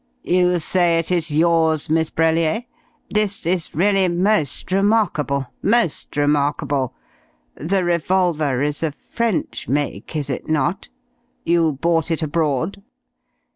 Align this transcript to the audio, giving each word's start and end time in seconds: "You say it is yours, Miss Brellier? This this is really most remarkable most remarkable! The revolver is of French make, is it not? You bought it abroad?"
"You 0.23 0.57
say 0.57 0.97
it 0.97 1.11
is 1.11 1.29
yours, 1.29 1.87
Miss 1.87 2.09
Brellier? 2.09 2.65
This 3.11 3.39
this 3.39 3.65
is 3.67 3.75
really 3.75 4.07
most 4.07 4.71
remarkable 4.71 5.53
most 5.61 6.17
remarkable! 6.17 6.95
The 7.53 7.83
revolver 7.83 8.63
is 8.63 8.81
of 8.81 8.95
French 8.95 9.67
make, 9.67 10.15
is 10.15 10.31
it 10.31 10.49
not? 10.49 10.89
You 11.45 11.73
bought 11.73 12.09
it 12.09 12.23
abroad?" 12.23 12.81